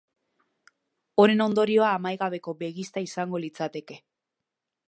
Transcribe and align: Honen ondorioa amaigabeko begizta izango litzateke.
Honen 1.23 1.43
ondorioa 1.45 1.91
amaigabeko 1.99 2.57
begizta 2.65 3.07
izango 3.11 3.43
litzateke. 3.45 4.03